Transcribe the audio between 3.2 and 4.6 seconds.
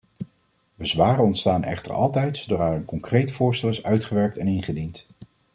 voorstel is uitgewerkt en